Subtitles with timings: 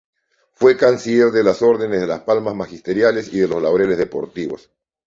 [0.53, 4.71] Fue canciller de las órdenes de las Palmas Magisteriales y de los Laureles Deportivos.